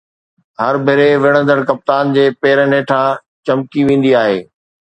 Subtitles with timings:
[0.61, 3.09] هر ڀيري وڙهندڙ ڪپتان جي پيرن هيٺان
[3.47, 4.39] چمڪي ويندي آهي.